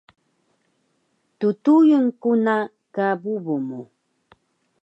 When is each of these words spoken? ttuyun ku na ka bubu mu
ttuyun 1.51 2.05
ku 2.21 2.31
na 2.43 2.55
ka 2.95 3.07
bubu 3.21 3.55
mu 3.67 3.81